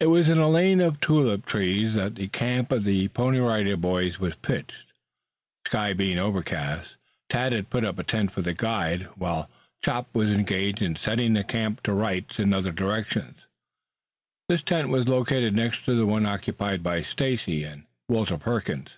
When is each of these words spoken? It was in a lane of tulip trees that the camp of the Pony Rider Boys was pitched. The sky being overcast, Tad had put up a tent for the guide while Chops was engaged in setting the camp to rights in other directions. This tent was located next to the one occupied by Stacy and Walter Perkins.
It 0.00 0.06
was 0.06 0.30
in 0.30 0.38
a 0.38 0.48
lane 0.48 0.80
of 0.80 1.02
tulip 1.02 1.44
trees 1.44 1.92
that 1.92 2.14
the 2.14 2.28
camp 2.28 2.72
of 2.72 2.84
the 2.84 3.08
Pony 3.08 3.40
Rider 3.40 3.76
Boys 3.76 4.18
was 4.18 4.34
pitched. 4.36 4.86
The 5.64 5.68
sky 5.68 5.92
being 5.92 6.16
overcast, 6.16 6.96
Tad 7.28 7.52
had 7.52 7.68
put 7.68 7.84
up 7.84 7.98
a 7.98 8.02
tent 8.02 8.32
for 8.32 8.40
the 8.40 8.54
guide 8.54 9.02
while 9.16 9.50
Chops 9.84 10.08
was 10.14 10.30
engaged 10.30 10.80
in 10.80 10.96
setting 10.96 11.34
the 11.34 11.44
camp 11.44 11.82
to 11.82 11.92
rights 11.92 12.38
in 12.40 12.54
other 12.54 12.72
directions. 12.72 13.44
This 14.48 14.62
tent 14.62 14.88
was 14.88 15.08
located 15.08 15.54
next 15.54 15.84
to 15.84 15.94
the 15.94 16.06
one 16.06 16.24
occupied 16.24 16.82
by 16.82 17.02
Stacy 17.02 17.62
and 17.62 17.84
Walter 18.08 18.38
Perkins. 18.38 18.96